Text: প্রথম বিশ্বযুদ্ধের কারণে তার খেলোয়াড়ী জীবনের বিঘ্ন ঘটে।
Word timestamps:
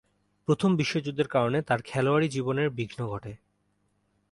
প্রথম 0.47 0.75
বিশ্বযুদ্ধের 0.75 1.27
কারণে 1.27 1.61
তার 1.61 1.79
খেলোয়াড়ী 1.81 2.27
জীবনের 2.29 2.69
বিঘ্ন 2.69 2.99
ঘটে। 3.07 3.33